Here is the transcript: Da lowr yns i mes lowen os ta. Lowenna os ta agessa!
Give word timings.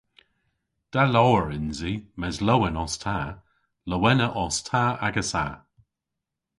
Da 0.93 1.03
lowr 1.15 1.45
yns 1.57 1.79
i 1.91 1.93
mes 2.19 2.37
lowen 2.47 2.79
os 2.83 2.95
ta. 3.03 3.19
Lowenna 3.89 4.27
os 4.43 4.57
ta 4.67 4.83
agessa! 5.05 5.45